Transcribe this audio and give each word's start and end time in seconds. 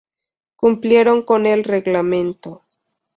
Cumplieron 0.55 1.21
con 1.21 1.45
el 1.45 1.63
reglamento. 1.63 2.63